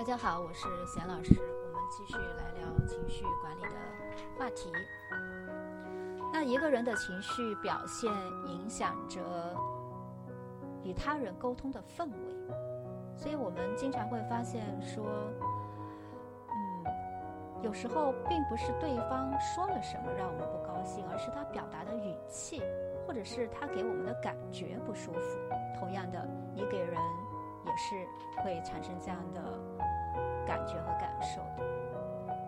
[0.00, 1.38] 大家好，我是贤老师，
[1.74, 3.68] 我们继续来聊情绪管理的
[4.38, 4.72] 话题。
[6.32, 8.10] 那一个人的情绪表现
[8.46, 9.20] 影响着
[10.82, 12.54] 与他人沟通的氛围，
[13.14, 15.04] 所以我们经常会发现说，
[16.48, 22.62] 嗯，有时候并不是对方说了什么让我们不高兴，而是他表达的语气，
[23.06, 25.38] 或者是他给我们的感觉不舒服。
[25.78, 26.96] 同样的，你给人
[27.66, 28.08] 也是
[28.42, 29.40] 会产生这样的。
[30.46, 31.64] 感觉和感受的，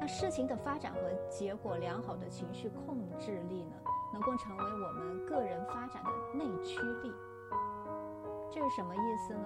[0.01, 0.99] 那事情的发展和
[1.31, 3.77] 结果，良好的情绪控制力呢，
[4.13, 7.13] 能够成为我们个人发展的内驱力。
[8.51, 9.41] 这是什么意思呢？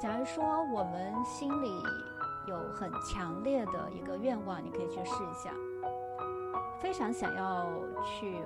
[0.00, 1.68] 假如说我们心里
[2.48, 5.52] 有很强烈的一个愿望，你可以去试一下，
[6.78, 7.66] 非常想要
[8.02, 8.40] 去。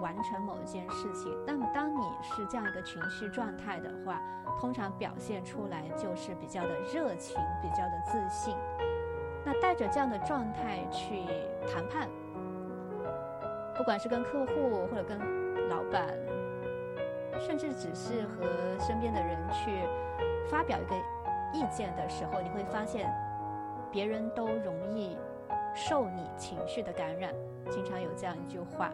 [0.00, 4.20] 完成某一件事情，那么当你是这样一个情绪状态的话，
[4.58, 8.56] 通常表现出来就是比较的热情，比较的自信。
[9.44, 11.24] 那带着这样的状态去
[11.66, 12.08] 谈判，
[13.76, 15.18] 不管是跟客户或者跟
[15.68, 16.08] 老板，
[17.38, 18.46] 甚至只是和
[18.80, 19.70] 身边的人去
[20.50, 20.96] 发表一个
[21.52, 23.12] 意见的时候，你会发现，
[23.92, 25.16] 别人都容易
[25.74, 27.32] 受你情绪的感染。
[27.70, 28.90] 经常有这样一句话。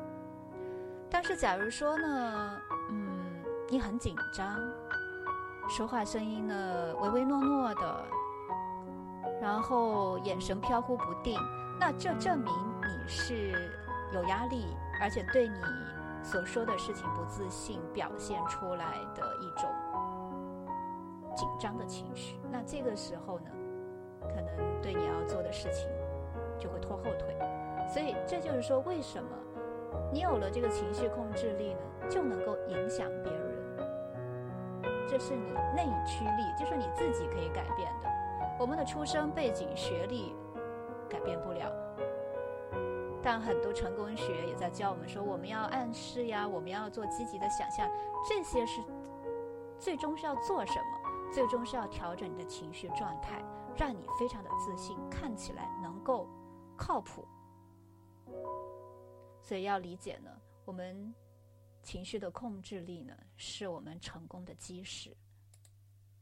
[1.13, 4.57] 但是，假如说呢，嗯，你很紧张，
[5.69, 8.05] 说话声音呢唯唯诺诺的，
[9.43, 11.39] 然后眼神飘忽不定，
[11.79, 13.71] 那这证明你是
[14.15, 14.65] 有压力，
[15.01, 15.57] 而且对你
[16.23, 19.69] 所说的事情不自信，表现出来的一种
[21.35, 22.39] 紧张的情绪。
[22.51, 23.51] 那这个时候呢，
[24.23, 25.89] 可能对你要做的事情
[26.57, 27.37] 就会拖后腿。
[27.93, 29.29] 所以，这就是说为什么。
[30.13, 33.51] 你有了这个情绪控制力呢，就能够影响别人。
[35.09, 38.09] 这是你内驱力，就是你自己可以改变的。
[38.59, 40.35] 我们的出生背景、学历
[41.09, 41.73] 改变不了，
[43.23, 47.89] 但很多成功学也在教我们说，我们要暗示呀，我们要做积极的想象，
[48.29, 48.81] 这些是
[49.79, 51.33] 最终是要做什么？
[51.33, 53.43] 最终是要调整你的情绪状态，
[53.77, 56.29] 让你非常的自信，看起来能够
[56.77, 57.27] 靠谱。
[59.43, 60.31] 所以要理解呢，
[60.65, 61.15] 我们
[61.83, 65.17] 情绪的控制力呢，是我们成功的基石。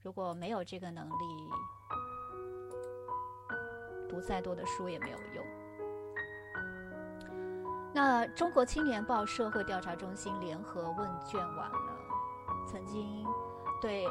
[0.00, 1.50] 如果没有这个能力，
[4.08, 5.44] 读再多的书也没有用。
[7.92, 11.92] 那中国青年报社会调查中心联合问卷网呢，
[12.66, 13.26] 曾经
[13.82, 14.06] 对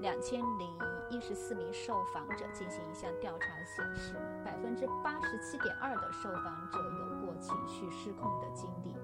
[0.00, 0.78] 两千零
[1.08, 4.14] 一十四名受访者进行一项调查，显示
[4.44, 6.78] 百分之八十七点二的受访者
[7.21, 7.21] 有。
[7.42, 8.94] 情绪失控的经历，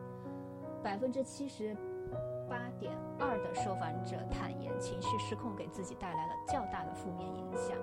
[0.80, 1.74] 百分之七十
[2.48, 7.76] 八点二的受访者坦言，情绪失控给自己带来了较大的负面影响。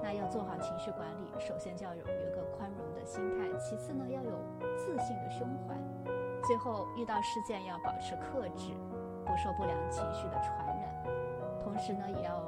[0.00, 4.30] 那要做好情绪管理，首先就要有一个宽容的心态，其次呢要有
[4.76, 5.74] 自信的胸怀，
[6.46, 8.72] 最后遇到事件要保持克制，
[9.26, 11.04] 不受不良情绪的传染，
[11.60, 12.40] 同时呢也要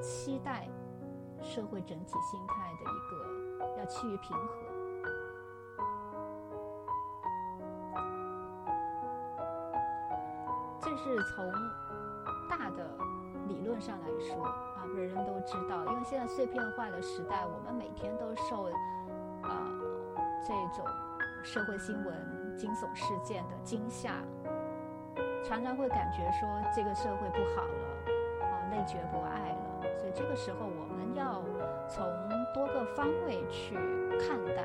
[0.00, 0.68] 期待
[1.42, 3.33] 社会整体心态的一个。
[3.86, 4.54] 趋于平和，
[10.80, 11.52] 这是从
[12.48, 12.84] 大的
[13.48, 15.84] 理论上来说啊，人人都知道。
[15.86, 18.64] 因为现在碎片化的时代，我们每天都受
[19.42, 19.70] 啊
[20.46, 20.84] 这种
[21.42, 24.22] 社会新闻、惊悚事件的惊吓，
[25.44, 29.58] 常常会感觉说这个社会不好了啊，内绝不爱了。
[29.98, 31.42] 所以这个时候，我们要
[31.88, 32.04] 从
[32.96, 33.74] 方位去
[34.18, 34.64] 看待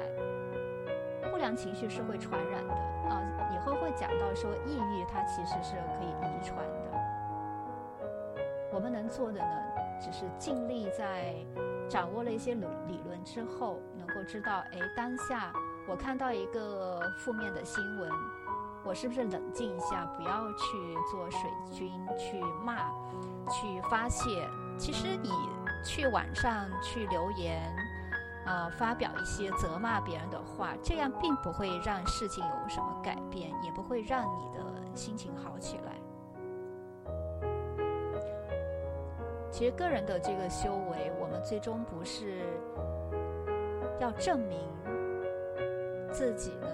[1.29, 2.73] 不良情绪是会传染的
[3.09, 3.21] 啊！
[3.53, 6.89] 以后会讲到说，抑郁它其实是可以遗传的。
[8.71, 9.55] 我们能做的呢，
[10.01, 11.35] 只是尽力在
[11.87, 15.53] 掌握了一些理理论之后，能够知道，哎，当下
[15.87, 18.09] 我看到一个负面的新闻，
[18.83, 22.89] 我是不是冷静一下，不要去做水军，去骂，
[23.49, 24.47] 去发泄。
[24.77, 25.29] 其实你。
[25.81, 27.73] 去网上去留言，
[28.45, 34.63] 呃，发表一些责骂别人的话，这样并不会让事情有什么改变，也不会让你的
[34.95, 35.93] 心情好起来。
[39.51, 42.41] 其实个人的这个修为，我们最终不是
[43.99, 44.57] 要证明
[46.11, 46.67] 自己呢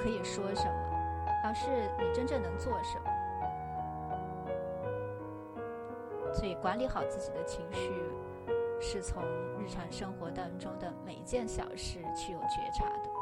[0.00, 0.72] 可以说什么，
[1.44, 1.68] 而是
[1.98, 3.04] 你真正能做什么。
[6.32, 7.92] 所以，管理好自己的情绪，
[8.80, 9.22] 是从
[9.58, 13.15] 日常生活当中的每一件小事去有觉察的。